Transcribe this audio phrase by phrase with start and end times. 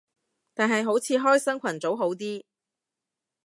[0.55, 2.43] 但係好似開新群組好啲